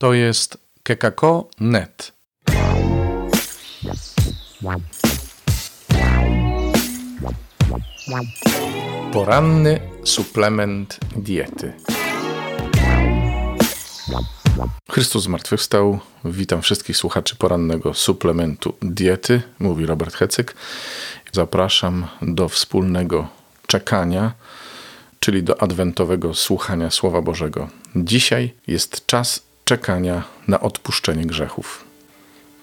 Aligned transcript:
To 0.00 0.14
jest 0.14 0.58
kekako.net. 0.82 2.12
Poranny 9.12 9.80
suplement 10.04 10.98
diety. 11.16 11.72
Chrystus 14.90 15.24
zmartwychwstał. 15.24 15.98
Witam 16.24 16.62
wszystkich 16.62 16.96
słuchaczy 16.96 17.36
porannego 17.36 17.94
suplementu 17.94 18.74
diety, 18.82 19.42
mówi 19.58 19.86
Robert 19.86 20.14
Hecyk. 20.14 20.54
Zapraszam 21.32 22.06
do 22.22 22.48
wspólnego 22.48 23.28
czekania, 23.66 24.32
czyli 25.20 25.42
do 25.42 25.62
adwentowego 25.62 26.34
słuchania 26.34 26.90
Słowa 26.90 27.22
Bożego. 27.22 27.68
Dzisiaj 27.96 28.54
jest 28.66 29.06
czas 29.06 29.49
czekania 29.70 30.22
na 30.48 30.60
odpuszczenie 30.60 31.26
grzechów. 31.26 31.84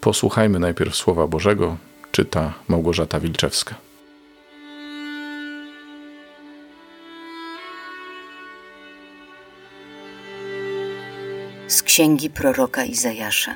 Posłuchajmy 0.02 0.59
najpierw 0.59 0.95
Słowa 0.95 1.27
Bożego, 1.27 1.77
czyta 2.12 2.54
Małgorzata 2.68 3.20
Wilczewska. 3.20 3.76
Z 11.68 11.84
księgi 11.84 12.30
proroka 12.30 12.85
Izajasza. 12.85 13.55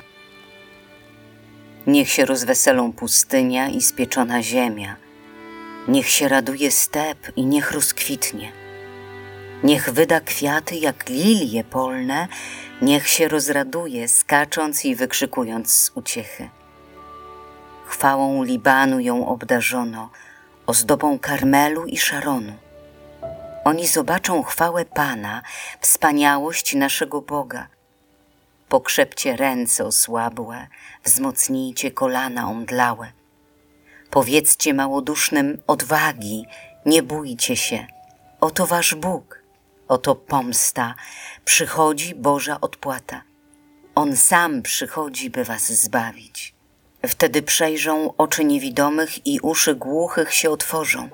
Niech 1.86 2.08
się 2.08 2.24
rozweselą 2.24 2.92
pustynia 2.92 3.68
i 3.68 3.80
spieczona 3.80 4.42
ziemia. 4.42 4.96
Niech 5.88 6.08
się 6.08 6.28
raduje 6.28 6.70
step 6.70 7.18
i 7.36 7.46
niech 7.46 7.72
rozkwitnie. 7.72 8.61
Niech 9.62 9.90
wyda 9.90 10.20
kwiaty 10.20 10.76
jak 10.76 11.08
lilie 11.08 11.64
polne, 11.64 12.28
niech 12.82 13.08
się 13.08 13.28
rozraduje, 13.28 14.08
skacząc 14.08 14.84
i 14.84 14.96
wykrzykując 14.96 15.72
z 15.72 15.90
uciechy. 15.94 16.48
Chwałą 17.86 18.42
Libanu 18.42 19.00
ją 19.00 19.26
obdarzono, 19.28 20.10
ozdobą 20.66 21.18
Karmelu 21.18 21.86
i 21.86 21.98
Szaronu. 21.98 22.52
Oni 23.64 23.86
zobaczą 23.86 24.42
chwałę 24.42 24.84
Pana, 24.84 25.42
wspaniałość 25.80 26.74
naszego 26.74 27.20
Boga. 27.20 27.68
Pokrzepcie 28.68 29.36
ręce 29.36 29.84
osłabłe, 29.84 30.66
wzmocnijcie 31.04 31.90
kolana 31.90 32.50
omdlałe. 32.50 33.12
Powiedzcie 34.10 34.74
małodusznym 34.74 35.62
odwagi, 35.66 36.46
nie 36.86 37.02
bójcie 37.02 37.56
się, 37.56 37.86
oto 38.40 38.66
wasz 38.66 38.94
Bóg. 38.94 39.41
Oto 39.88 40.14
pomsta, 40.14 40.94
przychodzi 41.44 42.14
Boża 42.14 42.60
odpłata. 42.60 43.22
On 43.94 44.16
sam 44.16 44.62
przychodzi, 44.62 45.30
by 45.30 45.44
was 45.44 45.72
zbawić. 45.72 46.54
Wtedy 47.06 47.42
przejrzą 47.42 48.16
oczy 48.16 48.44
niewidomych 48.44 49.26
i 49.26 49.40
uszy 49.40 49.74
głuchych 49.74 50.34
się 50.34 50.50
otworzą. 50.50 51.08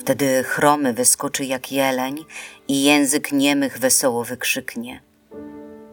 Wtedy 0.00 0.44
chromy 0.44 0.92
wyskoczy 0.92 1.44
jak 1.44 1.72
jeleń 1.72 2.24
i 2.68 2.82
język 2.82 3.32
niemych 3.32 3.78
wesoło 3.78 4.24
wykrzyknie. 4.24 5.02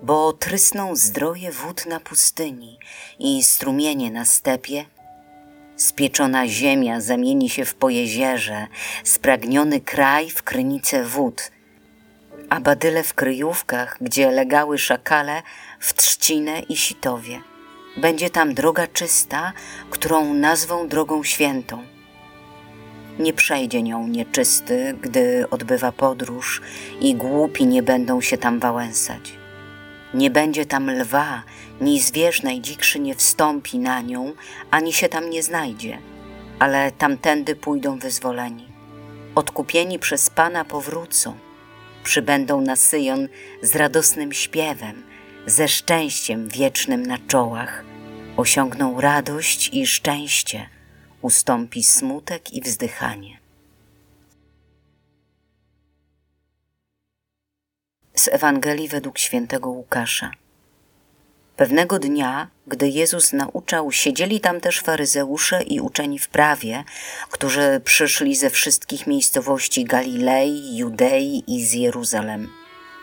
Bo 0.03 0.33
trysną 0.33 0.95
zdroje 0.95 1.52
wód 1.52 1.85
na 1.85 2.00
pustyni 2.00 2.80
i 3.19 3.44
strumienie 3.44 4.11
na 4.11 4.25
stepie. 4.25 4.85
Spieczona 5.75 6.47
ziemia 6.47 7.02
zamieni 7.02 7.50
się 7.50 7.66
w 7.66 7.75
pojezierze, 7.75 8.67
spragniony 9.03 9.81
kraj 9.81 10.30
w 10.30 10.44
krynicę 10.44 11.03
wód– 11.03 11.41
a 12.50 12.59
badyle 12.59 13.03
w 13.03 13.14
kryjówkach, 13.14 13.97
gdzie 14.02 14.31
legały 14.31 14.78
szakale, 14.78 15.42
w 15.80 15.94
trzcinę 15.94 16.59
i 16.59 16.78
sitowie. 16.78 17.41
Będzie 17.97 18.30
tam 18.30 18.53
droga 18.53 18.88
czysta, 18.88 19.53
którą 19.89 20.33
nazwą 20.33 20.88
drogą 20.88 21.23
świętą. 21.23 21.83
Nie 23.19 23.33
przejdzie 23.33 23.84
nią 23.84 24.07
nieczysty, 24.07 24.96
gdy 25.01 25.50
odbywa 25.50 25.91
podróż 25.91 26.62
i 27.01 27.16
głupi 27.16 27.68
nie 27.68 27.84
będą 27.84 28.22
się 28.22 28.38
tam 28.38 28.59
wałęsać. 28.59 29.34
Nie 30.13 30.29
będzie 30.29 30.66
tam 30.66 30.91
lwa, 30.91 31.44
ni 31.81 32.00
zwierz 32.00 32.44
najdzikszy 32.44 33.00
nie 33.00 33.16
wstąpi 33.16 33.79
na 33.79 34.02
nią, 34.02 34.34
ani 34.72 34.94
się 34.94 35.09
tam 35.09 35.29
nie 35.29 35.44
znajdzie, 35.44 35.97
ale 36.59 36.91
tamtędy 36.91 37.56
pójdą 37.56 38.00
wyzwoleni. 38.00 38.68
Odkupieni 39.35 40.00
przez 40.00 40.29
Pana 40.29 40.66
powrócą– 40.66 41.38
przybędą 42.03 42.61
na 42.61 42.75
Syjon 42.75 43.27
z 43.61 43.75
radosnym 43.75 44.33
śpiewem, 44.33 45.03
ze 45.45 45.67
szczęściem 45.67 46.49
wiecznym 46.49 47.05
na 47.05 47.17
czołach. 47.27 47.83
Osiągną 48.37 49.01
radość 49.01 49.69
i 49.73 49.87
szczęście, 49.87 50.69
ustąpi 51.21 51.83
smutek 51.83 52.53
i 52.53 52.61
wzdychanie. 52.61 53.39
Z 58.16 58.27
Ewangelii 58.27 58.87
według 58.87 59.17
świętego 59.17 59.69
Łukasza. 59.69 60.31
Pewnego 61.59 62.00
dnia, 62.00 62.47
gdy 62.68 62.90
Jezus 62.90 63.34
nauczał, 63.34 63.92
siedzieli 63.92 64.40
tam 64.40 64.62
też 64.62 64.80
faryzeusze 64.80 65.64
i 65.64 65.80
uczeni 65.80 66.20
w 66.20 66.30
prawie, 66.30 66.84
którzy 67.31 67.81
przyszli 67.84 68.36
ze 68.36 68.50
wszystkich 68.50 69.08
miejscowości 69.08 69.86
Galilei, 69.86 70.78
Judei 70.78 71.44
i 71.47 71.66
z 71.66 71.74
Jeruzalem. 71.74 72.50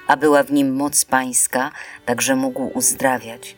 A 0.06 0.16
była 0.16 0.42
w 0.42 0.52
nim 0.52 0.74
moc 0.74 1.04
pańska, 1.04 1.70
także 2.06 2.36
mógł 2.36 2.70
uzdrawiać. 2.74 3.56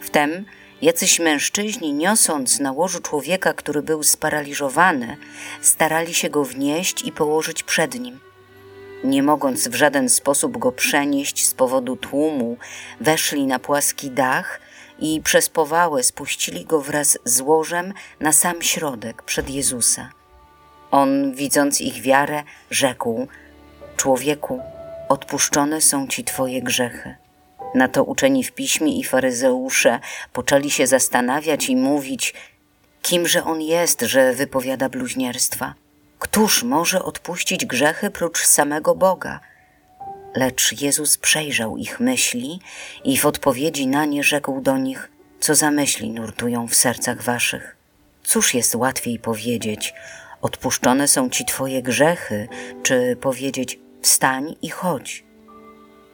Wtem 0.00 0.44
jacyś 0.82 1.20
mężczyźni, 1.20 1.92
niosąc 1.92 2.60
na 2.60 2.72
łożu 2.72 3.00
człowieka, 3.00 3.54
który 3.54 3.82
był 3.82 4.02
sparaliżowany, 4.02 5.16
starali 5.60 6.14
się 6.14 6.30
go 6.30 6.44
wnieść 6.44 7.04
i 7.04 7.12
położyć 7.12 7.62
przed 7.62 8.00
nim– 8.00 8.20
nie 9.04 9.22
mogąc 9.22 9.68
w 9.68 9.74
żaden 9.74 10.08
sposób 10.08 10.58
go 10.58 10.72
przenieść 10.72 11.46
z 11.46 11.54
powodu 11.54 11.96
tłumu, 11.96 12.56
weszli 13.00 13.46
na 13.46 13.58
płaski 13.58 14.10
dach 14.10 14.60
i 14.98 15.20
przez 15.20 15.48
powałę 15.48 16.02
spuścili 16.02 16.64
go 16.64 16.80
wraz 16.80 17.18
z 17.24 17.40
łożem 17.40 17.92
na 18.20 18.32
sam 18.32 18.62
środek 18.62 19.22
przed 19.22 19.50
Jezusa. 19.50 20.10
On, 20.90 21.34
widząc 21.34 21.80
ich 21.80 22.02
wiarę, 22.02 22.42
rzekł: 22.70 23.26
Człowieku, 23.96 24.60
odpuszczone 25.08 25.80
są 25.80 26.08
ci 26.08 26.24
twoje 26.24 26.62
grzechy. 26.62 27.14
Na 27.74 27.88
to 27.88 28.04
uczeni 28.04 28.44
w 28.44 28.52
piśmie 28.52 28.98
i 28.98 29.04
faryzeusze 29.04 30.00
poczęli 30.32 30.70
się 30.70 30.86
zastanawiać 30.86 31.68
i 31.68 31.76
mówić: 31.76 32.34
Kimże 33.02 33.44
on 33.44 33.60
jest, 33.60 34.00
że 34.00 34.32
wypowiada 34.32 34.88
bluźnierstwa? 34.88 35.74
Któż 36.22 36.62
może 36.62 37.02
odpuścić 37.02 37.66
grzechy 37.66 38.10
prócz 38.10 38.46
samego 38.46 38.94
Boga? 38.94 39.40
Lecz 40.36 40.80
Jezus 40.82 41.18
przejrzał 41.18 41.76
ich 41.76 42.00
myśli 42.00 42.60
i 43.04 43.18
w 43.18 43.26
odpowiedzi 43.26 43.86
na 43.86 44.04
nie 44.04 44.22
rzekł 44.24 44.60
do 44.60 44.78
nich, 44.78 45.10
co 45.40 45.54
za 45.54 45.70
myśli 45.70 46.10
nurtują 46.10 46.68
w 46.68 46.74
sercach 46.74 47.22
waszych. 47.22 47.76
Cóż 48.24 48.54
jest 48.54 48.74
łatwiej 48.74 49.18
powiedzieć, 49.18 49.94
odpuszczone 50.42 51.08
są 51.08 51.30
ci 51.30 51.44
twoje 51.44 51.82
grzechy, 51.82 52.48
czy 52.82 53.16
powiedzieć, 53.20 53.78
wstań 54.02 54.56
i 54.62 54.68
chodź. 54.68 55.24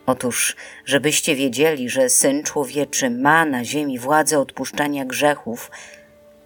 Otóż, 0.06 0.56
żebyście 0.84 1.36
wiedzieli, 1.36 1.90
że 1.90 2.08
Syn 2.10 2.42
Człowieczy 2.42 3.10
ma 3.10 3.44
na 3.44 3.64
ziemi 3.64 3.98
władzę 3.98 4.38
odpuszczania 4.38 5.04
grzechów, 5.04 5.70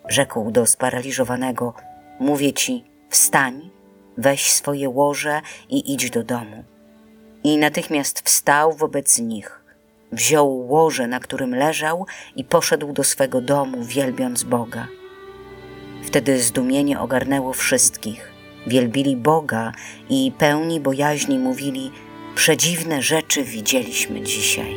rzekł 0.08 0.50
do 0.50 0.66
sparaliżowanego, 0.66 1.74
mówię 2.20 2.52
ci, 2.52 2.91
Wstań, 3.12 3.70
weź 4.18 4.52
swoje 4.52 4.88
łoże 4.88 5.40
i 5.68 5.94
idź 5.94 6.10
do 6.10 6.22
domu. 6.24 6.64
I 7.44 7.56
natychmiast 7.58 8.22
wstał 8.28 8.72
wobec 8.72 9.18
nich. 9.18 9.60
Wziął 10.12 10.68
łoże, 10.68 11.06
na 11.06 11.20
którym 11.20 11.54
leżał, 11.54 12.06
i 12.36 12.44
poszedł 12.44 12.92
do 12.92 13.04
swego 13.04 13.40
domu, 13.40 13.84
wielbiąc 13.84 14.44
Boga. 14.44 14.86
Wtedy 16.04 16.42
zdumienie 16.42 17.00
ogarnęło 17.00 17.52
wszystkich. 17.52 18.32
Wielbili 18.66 19.16
Boga 19.16 19.72
i 20.08 20.32
pełni 20.38 20.80
bojaźni 20.80 21.38
mówili: 21.38 21.90
Przedziwne 22.34 23.02
rzeczy 23.02 23.44
widzieliśmy 23.44 24.22
dzisiaj. 24.22 24.76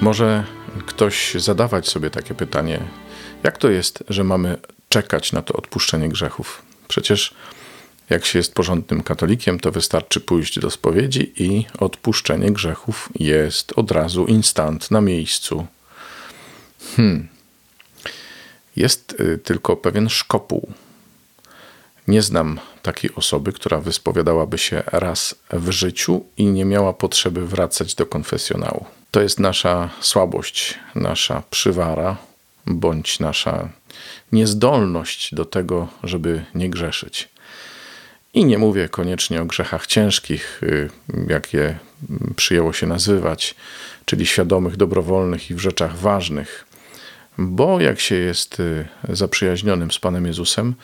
Może 0.00 0.44
ktoś 0.86 1.34
zadawać 1.34 1.88
sobie 1.88 2.10
takie 2.10 2.34
pytanie, 2.34 2.80
jak 3.42 3.58
to 3.58 3.70
jest, 3.70 4.04
że 4.08 4.24
mamy 4.24 4.58
czekać 4.88 5.32
na 5.32 5.42
to 5.42 5.54
odpuszczenie 5.54 6.08
grzechów? 6.08 6.62
Przecież 6.88 7.34
jak 8.10 8.24
się 8.24 8.38
jest 8.38 8.54
porządnym 8.54 9.02
katolikiem, 9.02 9.60
to 9.60 9.72
wystarczy 9.72 10.20
pójść 10.20 10.58
do 10.58 10.70
spowiedzi 10.70 11.32
i 11.36 11.66
odpuszczenie 11.78 12.52
grzechów 12.52 13.08
jest 13.14 13.72
od 13.76 13.90
razu 13.90 14.24
instant 14.24 14.90
na 14.90 15.00
miejscu. 15.00 15.66
Hmm. 16.96 17.28
Jest 18.76 19.20
y, 19.20 19.38
tylko 19.38 19.76
pewien 19.76 20.08
szkopuł. 20.08 20.72
Nie 22.08 22.22
znam 22.22 22.60
takiej 22.82 23.14
osoby, 23.14 23.52
która 23.52 23.80
wyspowiadałaby 23.80 24.58
się 24.58 24.82
raz 24.86 25.34
w 25.50 25.70
życiu 25.70 26.24
i 26.36 26.46
nie 26.46 26.64
miała 26.64 26.92
potrzeby 26.92 27.46
wracać 27.46 27.94
do 27.94 28.06
konfesjonału. 28.06 28.84
To 29.10 29.20
jest 29.20 29.40
nasza 29.40 29.90
słabość, 30.00 30.78
nasza 30.94 31.42
przywara, 31.50 32.16
bądź 32.66 33.20
nasza 33.20 33.68
niezdolność 34.32 35.34
do 35.34 35.44
tego, 35.44 35.88
żeby 36.02 36.44
nie 36.54 36.70
grzeszyć. 36.70 37.28
I 38.34 38.44
nie 38.44 38.58
mówię 38.58 38.88
koniecznie 38.88 39.42
o 39.42 39.44
grzechach 39.44 39.86
ciężkich, 39.86 40.62
y, 40.62 40.90
jak 41.28 41.52
je 41.52 41.78
przyjęło 42.36 42.72
się 42.72 42.86
nazywać, 42.86 43.54
czyli 44.04 44.26
świadomych, 44.26 44.76
dobrowolnych 44.76 45.50
i 45.50 45.54
w 45.54 45.58
rzeczach 45.58 45.96
ważnych, 45.96 46.66
bo 47.38 47.80
jak 47.80 48.00
się 48.00 48.14
jest 48.14 48.60
y, 48.60 48.88
zaprzyjaźnionym 49.08 49.90
z 49.90 49.98
Panem 49.98 50.26
Jezusem, 50.26 50.74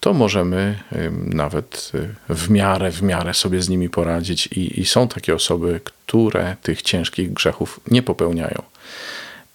to 0.00 0.14
możemy 0.14 0.78
y, 0.92 1.10
nawet 1.34 1.92
w 2.28 2.50
miarę, 2.50 2.90
w 2.90 3.02
miarę 3.02 3.34
sobie 3.34 3.62
z 3.62 3.68
nimi 3.68 3.88
poradzić. 3.90 4.46
I, 4.46 4.80
I, 4.80 4.86
są 4.86 5.08
takie 5.08 5.34
osoby, 5.34 5.80
które 5.84 6.56
tych 6.62 6.82
ciężkich 6.82 7.32
grzechów 7.32 7.80
nie 7.90 8.02
popełniają. 8.02 8.62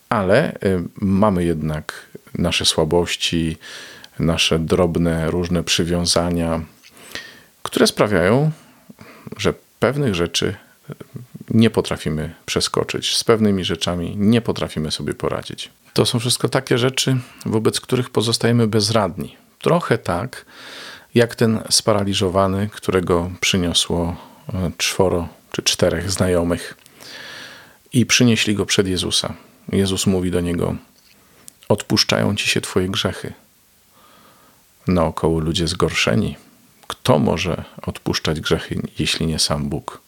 Ale 0.09 0.57
mamy 1.01 1.45
jednak 1.45 2.05
nasze 2.33 2.65
słabości, 2.65 3.57
nasze 4.19 4.59
drobne, 4.59 5.31
różne 5.31 5.63
przywiązania, 5.63 6.61
które 7.63 7.87
sprawiają, 7.87 8.51
że 9.37 9.53
pewnych 9.79 10.15
rzeczy 10.15 10.55
nie 11.49 11.69
potrafimy 11.69 12.33
przeskoczyć, 12.45 13.15
z 13.15 13.23
pewnymi 13.23 13.65
rzeczami 13.65 14.15
nie 14.17 14.41
potrafimy 14.41 14.91
sobie 14.91 15.13
poradzić. 15.13 15.69
To 15.93 16.05
są 16.05 16.19
wszystko 16.19 16.49
takie 16.49 16.77
rzeczy, 16.77 17.17
wobec 17.45 17.81
których 17.81 18.09
pozostajemy 18.09 18.67
bezradni. 18.67 19.35
Trochę 19.59 19.97
tak, 19.97 20.45
jak 21.15 21.35
ten 21.35 21.59
sparaliżowany, 21.69 22.69
którego 22.71 23.31
przyniosło 23.39 24.15
e, 24.53 24.71
czworo 24.77 25.27
czy 25.51 25.61
czterech 25.63 26.11
znajomych 26.11 26.77
i 27.93 28.05
przynieśli 28.05 28.55
go 28.55 28.65
przed 28.65 28.87
Jezusa. 28.87 29.33
Jezus 29.71 30.07
mówi 30.07 30.31
do 30.31 30.41
niego: 30.41 30.75
Odpuszczają 31.69 32.35
ci 32.35 32.47
się 32.47 32.61
twoje 32.61 32.89
grzechy. 32.89 33.33
Naokoło 34.87 35.39
ludzie 35.39 35.67
zgorszeni, 35.67 36.37
kto 36.87 37.19
może 37.19 37.63
odpuszczać 37.81 38.41
grzechy, 38.41 38.81
jeśli 38.99 39.25
nie 39.27 39.39
sam 39.39 39.69
Bóg? 39.69 40.01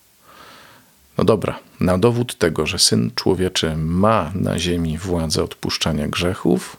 No 1.18 1.24
dobra, 1.24 1.60
na 1.80 1.98
dowód 1.98 2.38
tego, 2.38 2.66
że 2.66 2.80
syn 2.80 3.12
człowieczy 3.16 3.78
ma 3.78 4.32
na 4.36 4.60
ziemi 4.60 4.98
władzę 4.98 5.44
odpuszczania 5.44 6.08
grzechów, 6.08 6.78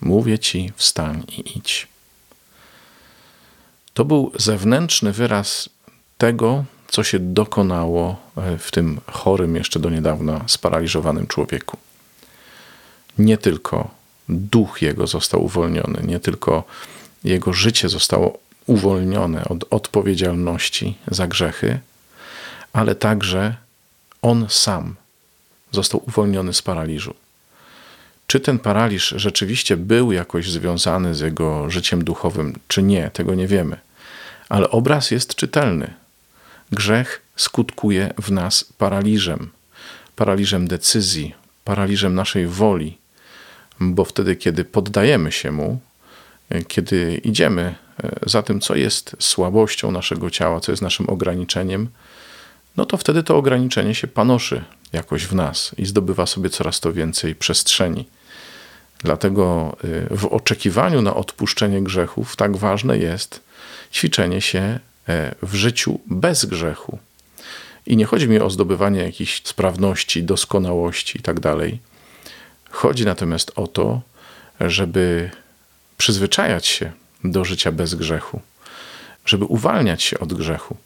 mówię 0.00 0.38
ci: 0.38 0.72
wstań 0.76 1.24
i 1.28 1.58
idź. 1.58 1.88
To 3.96 4.04
był 4.04 4.32
zewnętrzny 4.38 5.12
wyraz 5.12 5.68
tego, 6.18 6.64
co 6.88 7.04
się 7.04 7.18
dokonało 7.18 8.16
e, 8.36 8.58
w 8.58 8.70
tym 8.70 9.00
chorym 9.10 9.56
jeszcze 9.56 9.80
do 9.80 9.90
niedawna 9.90 10.44
sparaliżowanym 10.46 11.26
człowieku. 11.26 11.76
Nie 13.18 13.38
tylko 13.38 13.90
duch 14.28 14.82
jego 14.82 15.06
został 15.06 15.44
uwolniony, 15.44 16.02
nie 16.02 16.20
tylko 16.20 16.64
jego 17.24 17.52
życie 17.52 17.88
zostało 17.88 18.38
uwolnione 18.66 19.44
od 19.44 19.64
odpowiedzialności 19.70 20.98
za 21.10 21.26
grzechy, 21.26 21.78
ale 22.72 22.94
także 22.94 23.54
on 24.22 24.46
sam 24.48 24.94
został 25.72 26.02
uwolniony 26.06 26.54
z 26.54 26.62
paraliżu. 26.62 27.14
Czy 28.26 28.40
ten 28.40 28.58
paraliż 28.58 29.14
rzeczywiście 29.16 29.76
był 29.76 30.12
jakoś 30.12 30.50
związany 30.50 31.14
z 31.14 31.20
jego 31.20 31.70
życiem 31.70 32.04
duchowym, 32.04 32.58
czy 32.68 32.82
nie, 32.82 33.10
tego 33.10 33.34
nie 33.34 33.46
wiemy. 33.46 33.85
Ale 34.48 34.70
obraz 34.70 35.10
jest 35.10 35.34
czytelny. 35.34 35.94
Grzech 36.72 37.22
skutkuje 37.36 38.14
w 38.18 38.30
nas 38.30 38.64
paraliżem, 38.78 39.50
paraliżem 40.16 40.68
decyzji, 40.68 41.34
paraliżem 41.64 42.14
naszej 42.14 42.46
woli, 42.46 42.98
bo 43.80 44.04
wtedy, 44.04 44.36
kiedy 44.36 44.64
poddajemy 44.64 45.32
się 45.32 45.52
mu, 45.52 45.80
kiedy 46.68 47.20
idziemy 47.24 47.74
e, 48.02 48.10
za 48.26 48.42
tym, 48.42 48.60
co 48.60 48.74
jest 48.74 49.16
słabością 49.18 49.90
naszego 49.90 50.30
ciała, 50.30 50.60
co 50.60 50.72
jest 50.72 50.82
naszym 50.82 51.08
ograniczeniem, 51.08 51.88
no 52.76 52.84
to 52.84 52.96
wtedy 52.96 53.22
to 53.22 53.36
ograniczenie 53.36 53.94
się 53.94 54.06
panoszy 54.06 54.64
jakoś 54.92 55.24
w 55.24 55.34
nas 55.34 55.74
i 55.78 55.86
zdobywa 55.86 56.26
sobie 56.26 56.50
coraz 56.50 56.80
to 56.80 56.92
więcej 56.92 57.34
przestrzeni. 57.34 58.08
Dlatego 58.98 59.76
e, 60.10 60.16
w 60.16 60.26
oczekiwaniu 60.26 61.02
na 61.02 61.14
odpuszczenie 61.14 61.82
grzechów 61.82 62.36
tak 62.36 62.56
ważne 62.56 62.98
jest 62.98 63.45
ćwiczenie 63.92 64.40
się 64.40 64.78
e, 65.08 65.34
w 65.42 65.54
życiu 65.54 66.00
bez 66.06 66.44
grzechu. 66.44 66.98
I 67.86 67.96
nie 67.96 68.04
chodzi 68.04 68.28
mi 68.28 68.40
o 68.40 68.50
zdobywanie 68.50 69.00
jakiejś 69.00 69.42
sprawności, 69.44 70.22
doskonałości 70.22 71.18
itd. 71.18 71.40
Tak 71.40 71.60
chodzi 72.70 73.04
natomiast 73.04 73.52
o 73.56 73.66
to, 73.66 74.00
żeby 74.60 75.30
przyzwyczajać 75.98 76.66
się 76.66 76.92
do 77.24 77.44
życia 77.44 77.72
bez 77.72 77.94
grzechu, 77.94 78.40
żeby 79.26 79.44
uwalniać 79.44 80.02
się 80.02 80.18
od 80.18 80.34
grzechu. 80.34 80.76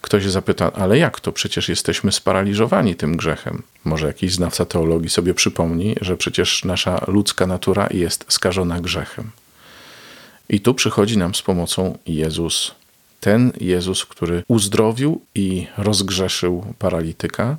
Ktoś 0.00 0.24
zapyta, 0.26 0.72
ale 0.72 0.98
jak 0.98 1.20
to? 1.20 1.32
Przecież 1.32 1.68
jesteśmy 1.68 2.12
sparaliżowani 2.12 2.94
tym 2.94 3.16
grzechem. 3.16 3.62
Może 3.84 4.06
jakiś 4.06 4.32
znawca 4.32 4.64
teologii 4.64 5.10
sobie 5.10 5.34
przypomni, 5.34 5.96
że 6.00 6.16
przecież 6.16 6.64
nasza 6.64 7.04
ludzka 7.08 7.46
natura 7.46 7.88
jest 7.90 8.24
skażona 8.28 8.80
grzechem. 8.80 9.30
I 10.48 10.60
tu 10.60 10.74
przychodzi 10.74 11.18
nam 11.18 11.34
z 11.34 11.42
pomocą 11.42 11.98
Jezus. 12.06 12.74
Ten 13.20 13.52
Jezus, 13.60 14.04
który 14.04 14.42
uzdrowił 14.48 15.20
i 15.34 15.66
rozgrzeszył 15.78 16.74
paralityka, 16.78 17.56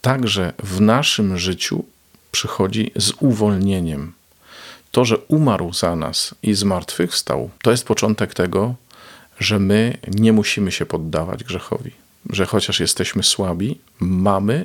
także 0.00 0.52
w 0.62 0.80
naszym 0.80 1.38
życiu 1.38 1.84
przychodzi 2.32 2.90
z 2.96 3.12
uwolnieniem 3.20 4.12
to, 4.94 5.04
że 5.04 5.18
umarł 5.18 5.72
za 5.72 5.96
nas 5.96 6.34
i 6.42 6.54
zmartwychwstał, 6.54 7.50
to 7.62 7.70
jest 7.70 7.86
początek 7.86 8.34
tego, 8.34 8.74
że 9.40 9.58
my 9.58 9.98
nie 10.08 10.32
musimy 10.32 10.72
się 10.72 10.86
poddawać 10.86 11.44
grzechowi. 11.44 11.90
Że 12.30 12.46
chociaż 12.46 12.80
jesteśmy 12.80 13.22
słabi, 13.22 13.78
mamy 14.00 14.64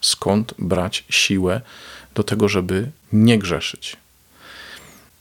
skąd 0.00 0.54
brać 0.58 1.04
siłę 1.10 1.60
do 2.14 2.22
tego, 2.22 2.48
żeby 2.48 2.90
nie 3.12 3.38
grzeszyć. 3.38 3.96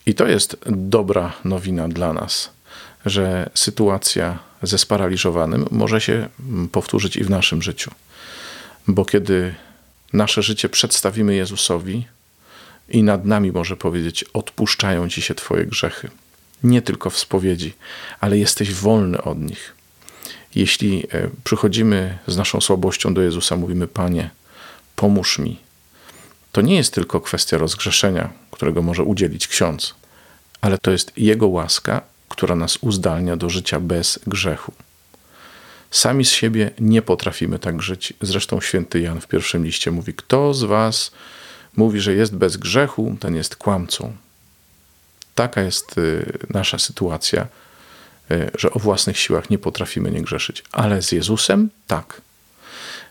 I 0.07 0.13
to 0.13 0.27
jest 0.27 0.57
dobra 0.65 1.33
nowina 1.45 1.87
dla 1.87 2.13
nas, 2.13 2.49
że 3.05 3.49
sytuacja 3.53 4.39
ze 4.63 4.77
sparaliżowanym 4.77 5.65
może 5.71 6.01
się 6.01 6.29
powtórzyć 6.71 7.15
i 7.15 7.23
w 7.23 7.29
naszym 7.29 7.61
życiu. 7.61 7.91
Bo 8.87 9.05
kiedy 9.05 9.55
nasze 10.13 10.41
życie 10.41 10.69
przedstawimy 10.69 11.35
Jezusowi, 11.35 12.05
i 12.89 13.03
nad 13.03 13.25
nami 13.25 13.51
może 13.51 13.77
powiedzieć: 13.77 14.23
Odpuszczają 14.23 15.09
ci 15.09 15.21
się 15.21 15.35
Twoje 15.35 15.65
grzechy. 15.65 16.09
Nie 16.63 16.81
tylko 16.81 17.09
w 17.09 17.17
spowiedzi, 17.17 17.73
ale 18.19 18.37
jesteś 18.37 18.73
wolny 18.73 19.21
od 19.21 19.41
nich. 19.41 19.75
Jeśli 20.55 21.03
e, 21.11 21.29
przychodzimy 21.43 22.17
z 22.27 22.37
naszą 22.37 22.61
słabością 22.61 23.13
do 23.13 23.21
Jezusa, 23.21 23.55
mówimy: 23.55 23.87
Panie, 23.87 24.29
pomóż 24.95 25.39
mi. 25.39 25.59
To 26.51 26.61
nie 26.61 26.75
jest 26.75 26.93
tylko 26.93 27.21
kwestia 27.21 27.57
rozgrzeszenia, 27.57 28.29
którego 28.57 28.81
może 28.81 29.03
udzielić 29.03 29.47
ksiądz, 29.47 29.95
ale 30.61 30.77
to 30.77 30.91
jest 30.91 31.11
Jego 31.17 31.47
łaska, 31.47 32.01
która 32.29 32.55
nas 32.55 32.77
uzdalnia 32.81 33.37
do 33.37 33.49
życia 33.49 33.79
bez 33.79 34.19
grzechu. 34.27 34.73
Sami 35.91 36.25
z 36.25 36.31
siebie 36.31 36.71
nie 36.79 37.01
potrafimy 37.01 37.59
tak 37.59 37.81
żyć. 37.81 38.13
Zresztą 38.21 38.61
święty 38.61 38.99
Jan 38.99 39.21
w 39.21 39.27
pierwszym 39.27 39.65
liście 39.65 39.91
mówi: 39.91 40.13
Kto 40.13 40.53
z 40.53 40.63
Was 40.63 41.11
mówi, 41.75 41.99
że 42.01 42.13
jest 42.13 42.35
bez 42.35 42.57
grzechu, 42.57 43.17
ten 43.19 43.35
jest 43.35 43.55
kłamcą. 43.55 44.13
Taka 45.35 45.61
jest 45.61 45.97
y, 45.97 46.37
nasza 46.49 46.79
sytuacja, 46.79 47.47
y, 48.31 48.51
że 48.57 48.71
o 48.71 48.79
własnych 48.79 49.19
siłach 49.19 49.49
nie 49.49 49.57
potrafimy 49.57 50.11
nie 50.11 50.21
grzeszyć, 50.21 50.63
ale 50.71 51.01
z 51.01 51.11
Jezusem 51.11 51.69
tak. 51.87 52.21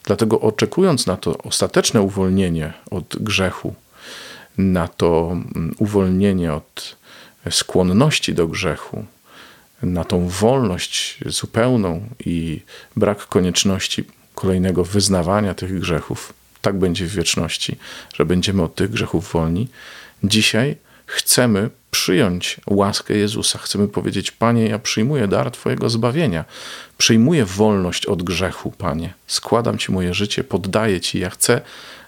Dlatego 0.04 0.40
oczekując 0.40 1.06
na 1.06 1.16
to 1.16 1.38
ostateczne 1.38 2.02
uwolnienie 2.02 2.72
od 2.90 3.16
grzechu, 3.20 3.74
na 4.58 4.88
to 4.88 5.28
mm, 5.32 5.74
uwolnienie 5.78 6.52
od 6.52 6.96
skłonności 7.50 8.34
do 8.34 8.48
grzechu, 8.48 9.04
na 9.82 10.04
tą 10.04 10.28
wolność 10.28 11.18
zupełną 11.26 12.08
i 12.26 12.60
brak 12.96 13.26
konieczności 13.26 14.04
kolejnego 14.34 14.84
wyznawania 14.84 15.54
tych 15.54 15.80
grzechów, 15.80 16.32
tak 16.60 16.78
będzie 16.78 17.06
w 17.06 17.14
wieczności, 17.14 17.76
że 18.14 18.24
będziemy 18.24 18.62
od 18.62 18.74
tych 18.74 18.90
grzechów 18.90 19.32
wolni. 19.32 19.68
Dzisiaj 20.24 20.76
chcemy 21.06 21.70
przyjąć 21.90 22.56
łaskę 22.66 23.16
Jezusa. 23.16 23.58
Chcemy 23.58 23.88
powiedzieć: 23.88 24.30
Panie, 24.30 24.68
ja 24.68 24.78
przyjmuję 24.78 25.28
dar 25.28 25.50
Twojego 25.50 25.90
zbawienia. 25.90 26.44
Przyjmuję 26.98 27.44
wolność 27.44 28.06
od 28.06 28.22
grzechu, 28.22 28.70
Panie. 28.70 29.14
Składam 29.26 29.78
Ci 29.78 29.92
moje 29.92 30.14
życie, 30.14 30.44
poddaję 30.44 31.00
Ci. 31.00 31.18
Ja 31.18 31.30
chcę 31.30 31.60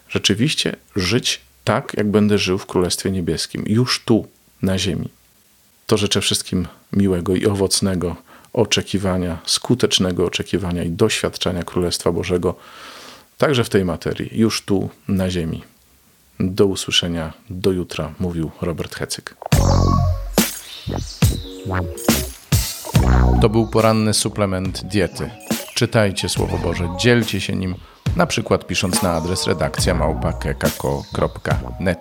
rzeczywiście 0.09 0.75
żyć 0.95 1.41
tak, 1.63 1.93
jak 1.97 2.11
będę 2.11 2.37
żył 2.37 2.57
w 2.57 2.65
Królestwie 2.65 3.11
Niebieskim, 3.11 3.63
już 3.67 4.03
tu, 4.05 4.27
na 4.61 4.77
ziemi. 4.77 5.09
To 5.87 5.97
życzę 5.97 6.21
wszystkim 6.21 6.67
miłego 6.93 7.35
i 7.35 7.45
owocnego 7.45 8.15
oczekiwania, 8.53 9.37
skutecznego 9.45 10.25
oczekiwania 10.25 10.83
i 10.83 10.89
doświadczenia 10.89 11.63
Królestwa 11.63 12.11
Bożego, 12.11 12.55
także 13.37 13.63
w 13.63 13.69
tej 13.69 13.85
materii, 13.85 14.39
już 14.39 14.61
tu 14.61 14.89
na 15.07 15.29
ziemi. 15.29 15.63
Do 16.39 16.65
usłyszenia, 16.65 17.33
do 17.49 17.71
jutra, 17.71 18.13
mówił 18.19 18.51
Robert 18.61 18.95
Hecyk. 18.95 19.35
To 23.41 23.49
był 23.49 23.67
poranny 23.67 24.13
suplement 24.13 24.81
diety. 24.83 25.29
Czytajcie 25.75 26.29
Słowo 26.29 26.57
Boże, 26.57 26.89
dzielcie 26.99 27.41
się 27.41 27.55
nim, 27.55 27.75
na 28.15 28.25
przykład 28.25 28.67
pisząc 28.67 29.03
na 29.03 29.13
adres 29.13 29.47
redakcja 29.47 29.93
małpa.kekako.net. 29.93 31.99